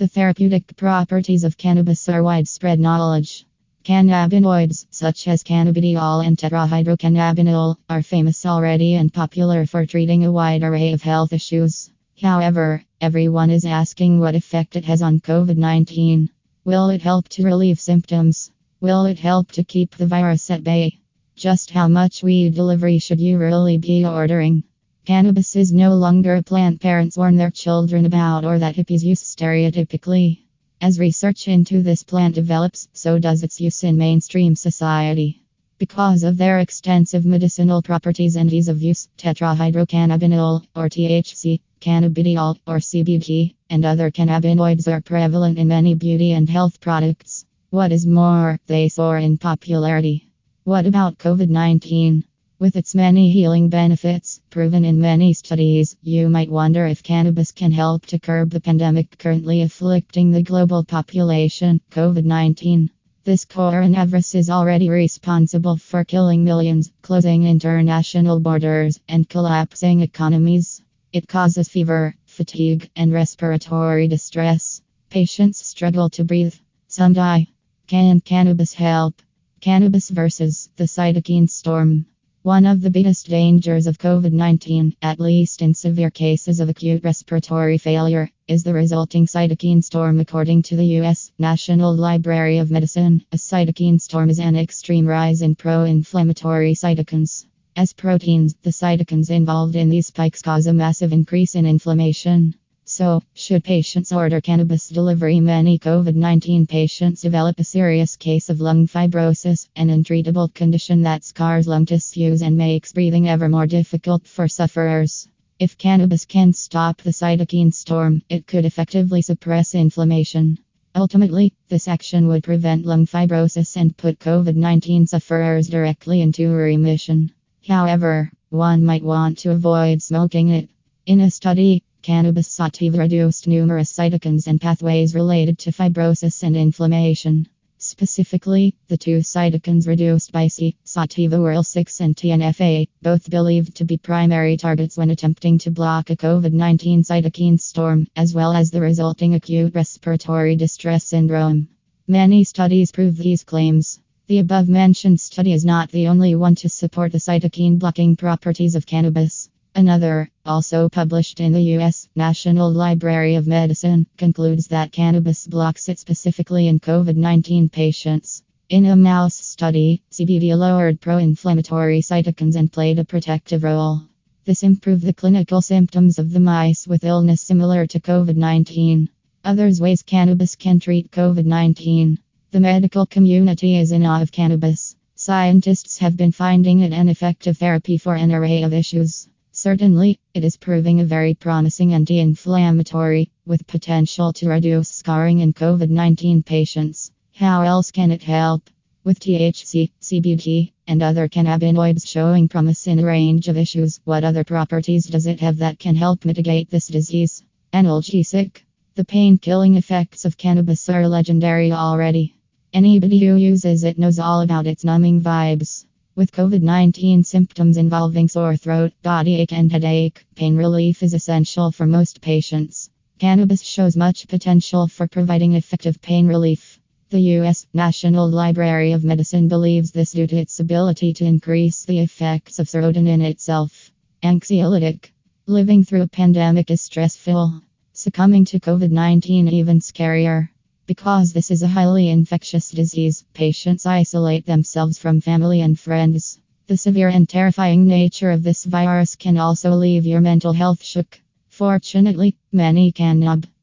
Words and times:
The 0.00 0.08
therapeutic 0.08 0.78
properties 0.78 1.44
of 1.44 1.58
cannabis 1.58 2.08
are 2.08 2.22
widespread 2.22 2.80
knowledge. 2.80 3.44
Cannabinoids, 3.84 4.86
such 4.90 5.28
as 5.28 5.42
cannabidiol 5.42 6.26
and 6.26 6.38
tetrahydrocannabinol, 6.38 7.76
are 7.90 8.00
famous 8.02 8.46
already 8.46 8.94
and 8.94 9.12
popular 9.12 9.66
for 9.66 9.84
treating 9.84 10.24
a 10.24 10.32
wide 10.32 10.62
array 10.62 10.94
of 10.94 11.02
health 11.02 11.34
issues. 11.34 11.90
However, 12.18 12.82
everyone 13.02 13.50
is 13.50 13.66
asking 13.66 14.18
what 14.18 14.34
effect 14.34 14.74
it 14.74 14.86
has 14.86 15.02
on 15.02 15.20
COVID 15.20 15.58
19. 15.58 16.30
Will 16.64 16.88
it 16.88 17.02
help 17.02 17.28
to 17.28 17.44
relieve 17.44 17.78
symptoms? 17.78 18.50
Will 18.80 19.04
it 19.04 19.18
help 19.18 19.52
to 19.52 19.64
keep 19.64 19.96
the 19.96 20.06
virus 20.06 20.50
at 20.50 20.64
bay? 20.64 20.98
Just 21.36 21.72
how 21.72 21.88
much 21.88 22.22
weed 22.22 22.54
delivery 22.54 23.00
should 23.00 23.20
you 23.20 23.36
really 23.36 23.76
be 23.76 24.06
ordering? 24.06 24.64
Cannabis 25.06 25.56
is 25.56 25.72
no 25.72 25.94
longer 25.94 26.34
a 26.34 26.42
plant 26.42 26.78
parents 26.78 27.16
warn 27.16 27.36
their 27.36 27.50
children 27.50 28.04
about 28.04 28.44
or 28.44 28.58
that 28.58 28.76
hippies 28.76 29.02
use 29.02 29.22
stereotypically. 29.22 30.40
As 30.78 30.98
research 30.98 31.48
into 31.48 31.82
this 31.82 32.02
plant 32.02 32.34
develops, 32.34 32.86
so 32.92 33.18
does 33.18 33.42
its 33.42 33.62
use 33.62 33.82
in 33.82 33.96
mainstream 33.96 34.54
society. 34.54 35.42
Because 35.78 36.22
of 36.22 36.36
their 36.36 36.58
extensive 36.58 37.24
medicinal 37.24 37.80
properties 37.80 38.36
and 38.36 38.52
ease 38.52 38.68
of 38.68 38.82
use, 38.82 39.08
tetrahydrocannabinol, 39.16 40.64
or 40.76 40.90
THC, 40.90 41.60
cannabidiol, 41.80 42.58
or 42.66 42.76
CBD, 42.76 43.54
and 43.70 43.86
other 43.86 44.10
cannabinoids 44.10 44.86
are 44.86 45.00
prevalent 45.00 45.58
in 45.58 45.68
many 45.68 45.94
beauty 45.94 46.32
and 46.32 46.50
health 46.50 46.78
products. 46.78 47.46
What 47.70 47.90
is 47.90 48.06
more, 48.06 48.60
they 48.66 48.90
soar 48.90 49.16
in 49.16 49.38
popularity. 49.38 50.30
What 50.64 50.84
about 50.84 51.16
COVID 51.16 51.48
19? 51.48 52.24
With 52.60 52.76
its 52.76 52.94
many 52.94 53.30
healing 53.30 53.70
benefits, 53.70 54.42
proven 54.50 54.84
in 54.84 55.00
many 55.00 55.32
studies, 55.32 55.96
you 56.02 56.28
might 56.28 56.50
wonder 56.50 56.86
if 56.86 57.02
cannabis 57.02 57.52
can 57.52 57.72
help 57.72 58.04
to 58.08 58.18
curb 58.18 58.50
the 58.50 58.60
pandemic 58.60 59.16
currently 59.16 59.62
afflicting 59.62 60.30
the 60.30 60.42
global 60.42 60.84
population, 60.84 61.80
COVID 61.90 62.26
19. 62.26 62.90
This 63.24 63.46
coronavirus 63.46 64.34
is 64.34 64.50
already 64.50 64.90
responsible 64.90 65.78
for 65.78 66.04
killing 66.04 66.44
millions, 66.44 66.92
closing 67.00 67.44
international 67.44 68.40
borders, 68.40 69.00
and 69.08 69.26
collapsing 69.26 70.02
economies. 70.02 70.82
It 71.14 71.28
causes 71.28 71.66
fever, 71.66 72.14
fatigue, 72.26 72.90
and 72.94 73.10
respiratory 73.10 74.06
distress. 74.06 74.82
Patients 75.08 75.64
struggle 75.64 76.10
to 76.10 76.24
breathe. 76.24 76.56
Some 76.88 77.14
die. 77.14 77.46
Can 77.86 78.20
cannabis 78.20 78.74
help? 78.74 79.22
Cannabis 79.62 80.10
versus 80.10 80.68
the 80.76 80.84
cytokine 80.84 81.48
storm. 81.48 82.04
One 82.42 82.64
of 82.64 82.80
the 82.80 82.88
biggest 82.88 83.28
dangers 83.28 83.86
of 83.86 83.98
COVID 83.98 84.32
19, 84.32 84.96
at 85.02 85.20
least 85.20 85.60
in 85.60 85.74
severe 85.74 86.08
cases 86.08 86.58
of 86.58 86.70
acute 86.70 87.04
respiratory 87.04 87.76
failure, 87.76 88.30
is 88.48 88.62
the 88.62 88.72
resulting 88.72 89.26
cytokine 89.26 89.84
storm. 89.84 90.18
According 90.20 90.62
to 90.62 90.76
the 90.76 90.86
U.S. 91.00 91.32
National 91.38 91.94
Library 91.94 92.56
of 92.56 92.70
Medicine, 92.70 93.22
a 93.30 93.36
cytokine 93.36 94.00
storm 94.00 94.30
is 94.30 94.38
an 94.38 94.56
extreme 94.56 95.04
rise 95.04 95.42
in 95.42 95.54
pro 95.54 95.84
inflammatory 95.84 96.72
cytokines. 96.72 97.44
As 97.76 97.92
proteins, 97.92 98.54
the 98.62 98.70
cytokines 98.70 99.28
involved 99.28 99.76
in 99.76 99.90
these 99.90 100.06
spikes 100.06 100.40
cause 100.40 100.66
a 100.66 100.72
massive 100.72 101.12
increase 101.12 101.54
in 101.54 101.66
inflammation. 101.66 102.54
So, 102.92 103.22
should 103.34 103.62
patients 103.62 104.10
order 104.10 104.40
cannabis 104.40 104.88
delivery? 104.88 105.38
Many 105.38 105.78
COVID 105.78 106.16
19 106.16 106.66
patients 106.66 107.20
develop 107.20 107.60
a 107.60 107.62
serious 107.64 108.16
case 108.16 108.50
of 108.50 108.60
lung 108.60 108.88
fibrosis, 108.88 109.68
an 109.76 109.90
untreatable 109.90 110.52
condition 110.52 111.02
that 111.02 111.22
scars 111.22 111.68
lung 111.68 111.86
tissues 111.86 112.42
and 112.42 112.56
makes 112.56 112.92
breathing 112.92 113.28
ever 113.28 113.48
more 113.48 113.68
difficult 113.68 114.26
for 114.26 114.48
sufferers. 114.48 115.28
If 115.60 115.78
cannabis 115.78 116.24
can 116.24 116.52
stop 116.52 117.00
the 117.00 117.12
cytokine 117.12 117.72
storm, 117.72 118.22
it 118.28 118.48
could 118.48 118.64
effectively 118.64 119.22
suppress 119.22 119.76
inflammation. 119.76 120.58
Ultimately, 120.92 121.52
this 121.68 121.86
action 121.86 122.26
would 122.26 122.42
prevent 122.42 122.86
lung 122.86 123.06
fibrosis 123.06 123.76
and 123.76 123.96
put 123.96 124.18
COVID 124.18 124.56
19 124.56 125.06
sufferers 125.06 125.68
directly 125.68 126.22
into 126.22 126.50
remission. 126.50 127.30
However, 127.68 128.32
one 128.48 128.84
might 128.84 129.04
want 129.04 129.38
to 129.38 129.52
avoid 129.52 130.02
smoking 130.02 130.48
it. 130.48 130.68
In 131.06 131.20
a 131.20 131.30
study, 131.30 131.84
Cannabis 132.02 132.48
sativa 132.48 132.96
reduced 132.96 133.46
numerous 133.46 133.92
cytokines 133.92 134.46
and 134.46 134.58
pathways 134.58 135.14
related 135.14 135.58
to 135.58 135.70
fibrosis 135.70 136.42
and 136.42 136.56
inflammation. 136.56 137.46
Specifically, 137.76 138.74
the 138.88 138.96
two 138.96 139.18
cytokines 139.18 139.86
reduced 139.86 140.32
by 140.32 140.48
C, 140.48 140.76
sativa 140.84 141.36
IL-6 141.36 142.00
and 142.00 142.16
TNF-A, 142.16 142.88
both 143.02 143.28
believed 143.28 143.74
to 143.76 143.84
be 143.84 143.98
primary 143.98 144.56
targets 144.56 144.96
when 144.96 145.10
attempting 145.10 145.58
to 145.58 145.70
block 145.70 146.08
a 146.08 146.16
COVID-19 146.16 147.04
cytokine 147.04 147.60
storm, 147.60 148.06
as 148.16 148.32
well 148.32 148.54
as 148.54 148.70
the 148.70 148.80
resulting 148.80 149.34
acute 149.34 149.74
respiratory 149.74 150.56
distress 150.56 151.04
syndrome. 151.04 151.68
Many 152.08 152.44
studies 152.44 152.92
prove 152.92 153.18
these 153.18 153.44
claims. 153.44 154.00
The 154.26 154.38
above 154.38 154.68
mentioned 154.70 155.20
study 155.20 155.52
is 155.52 155.66
not 155.66 155.90
the 155.90 156.08
only 156.08 156.34
one 156.34 156.54
to 156.54 156.70
support 156.70 157.12
the 157.12 157.18
cytokine 157.18 157.78
blocking 157.78 158.16
properties 158.16 158.74
of 158.74 158.86
cannabis. 158.86 159.49
Another, 159.72 160.28
also 160.44 160.88
published 160.88 161.38
in 161.38 161.52
the 161.52 161.62
U.S. 161.74 162.08
National 162.16 162.72
Library 162.72 163.36
of 163.36 163.46
Medicine, 163.46 164.04
concludes 164.16 164.66
that 164.66 164.90
cannabis 164.90 165.46
blocks 165.46 165.88
it 165.88 166.00
specifically 166.00 166.66
in 166.66 166.80
COVID 166.80 167.14
19 167.14 167.68
patients. 167.68 168.42
In 168.68 168.86
a 168.86 168.96
mouse 168.96 169.36
study, 169.36 170.02
CBD 170.10 170.56
lowered 170.56 171.00
pro 171.00 171.18
inflammatory 171.18 172.00
cytokines 172.00 172.56
and 172.56 172.72
played 172.72 172.98
a 172.98 173.04
protective 173.04 173.62
role. 173.62 174.02
This 174.44 174.64
improved 174.64 175.04
the 175.04 175.12
clinical 175.12 175.62
symptoms 175.62 176.18
of 176.18 176.32
the 176.32 176.40
mice 176.40 176.88
with 176.88 177.04
illness 177.04 177.40
similar 177.40 177.86
to 177.86 178.00
COVID 178.00 178.36
19. 178.36 179.08
Others 179.44 179.80
ways 179.80 180.02
cannabis 180.02 180.56
can 180.56 180.80
treat 180.80 181.12
COVID 181.12 181.44
19. 181.44 182.18
The 182.50 182.60
medical 182.60 183.06
community 183.06 183.76
is 183.76 183.92
in 183.92 184.04
awe 184.04 184.20
of 184.20 184.32
cannabis. 184.32 184.96
Scientists 185.14 185.98
have 185.98 186.16
been 186.16 186.32
finding 186.32 186.80
it 186.80 186.92
an 186.92 187.08
effective 187.08 187.58
therapy 187.58 187.98
for 187.98 188.16
an 188.16 188.32
array 188.32 188.64
of 188.64 188.72
issues. 188.72 189.28
Certainly, 189.62 190.18
it 190.32 190.42
is 190.42 190.56
proving 190.56 191.00
a 191.00 191.04
very 191.04 191.34
promising 191.34 191.92
anti 191.92 192.18
inflammatory, 192.18 193.30
with 193.44 193.66
potential 193.66 194.32
to 194.32 194.48
reduce 194.48 194.88
scarring 194.88 195.40
in 195.40 195.52
COVID 195.52 195.90
19 195.90 196.42
patients. 196.42 197.10
How 197.34 197.60
else 197.60 197.90
can 197.90 198.10
it 198.10 198.22
help? 198.22 198.70
With 199.04 199.20
THC, 199.20 199.90
CBD, 200.00 200.72
and 200.86 201.02
other 201.02 201.28
cannabinoids 201.28 202.08
showing 202.08 202.48
promise 202.48 202.86
in 202.86 203.00
a 203.00 203.04
range 203.04 203.48
of 203.48 203.58
issues, 203.58 204.00
what 204.04 204.24
other 204.24 204.44
properties 204.44 205.04
does 205.04 205.26
it 205.26 205.40
have 205.40 205.58
that 205.58 205.78
can 205.78 205.94
help 205.94 206.24
mitigate 206.24 206.70
this 206.70 206.86
disease? 206.86 207.44
Analgesic. 207.74 208.62
The 208.94 209.04
pain 209.04 209.36
killing 209.36 209.74
effects 209.74 210.24
of 210.24 210.38
cannabis 210.38 210.88
are 210.88 211.06
legendary 211.06 211.70
already. 211.70 212.34
Anybody 212.72 213.18
who 213.18 213.36
uses 213.36 213.84
it 213.84 213.98
knows 213.98 214.18
all 214.18 214.40
about 214.40 214.66
its 214.66 214.84
numbing 214.84 215.20
vibes. 215.20 215.84
With 216.20 216.32
COVID 216.32 216.60
19 216.60 217.24
symptoms 217.24 217.78
involving 217.78 218.28
sore 218.28 218.54
throat, 218.54 218.92
body 219.02 219.36
ache, 219.36 219.54
and 219.54 219.72
headache, 219.72 220.26
pain 220.34 220.54
relief 220.54 221.02
is 221.02 221.14
essential 221.14 221.72
for 221.72 221.86
most 221.86 222.20
patients. 222.20 222.90
Cannabis 223.18 223.62
shows 223.62 223.96
much 223.96 224.28
potential 224.28 224.86
for 224.86 225.08
providing 225.08 225.54
effective 225.54 226.02
pain 226.02 226.26
relief. 226.26 226.78
The 227.08 227.22
U.S. 227.38 227.66
National 227.72 228.28
Library 228.28 228.92
of 228.92 229.02
Medicine 229.02 229.48
believes 229.48 229.92
this 229.92 230.12
due 230.12 230.26
to 230.26 230.36
its 230.36 230.60
ability 230.60 231.14
to 231.14 231.24
increase 231.24 231.86
the 231.86 232.00
effects 232.00 232.58
of 232.58 232.68
serotonin 232.68 233.22
itself. 233.22 233.90
Anxiolytic. 234.22 235.12
Living 235.46 235.84
through 235.84 236.02
a 236.02 236.06
pandemic 236.06 236.70
is 236.70 236.82
stressful. 236.82 237.62
Succumbing 237.94 238.44
to 238.44 238.60
COVID 238.60 238.90
19 238.90 239.48
even 239.48 239.80
scarier. 239.80 240.50
Because 240.90 241.32
this 241.32 241.52
is 241.52 241.62
a 241.62 241.68
highly 241.68 242.08
infectious 242.08 242.68
disease, 242.68 243.24
patients 243.32 243.86
isolate 243.86 244.44
themselves 244.44 244.98
from 244.98 245.20
family 245.20 245.60
and 245.60 245.78
friends. 245.78 246.40
The 246.66 246.76
severe 246.76 247.10
and 247.10 247.28
terrifying 247.28 247.86
nature 247.86 248.32
of 248.32 248.42
this 248.42 248.64
virus 248.64 249.14
can 249.14 249.38
also 249.38 249.70
leave 249.70 250.04
your 250.04 250.20
mental 250.20 250.52
health 250.52 250.82
shook. 250.82 251.20
Fortunately, 251.48 252.34
many 252.50 252.90
cannab 252.90 253.46